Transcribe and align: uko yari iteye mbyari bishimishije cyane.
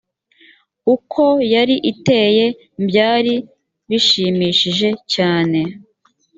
uko 0.93 1.23
yari 1.53 1.75
iteye 1.91 2.45
mbyari 2.81 3.35
bishimishije 3.89 4.89
cyane. 5.13 5.59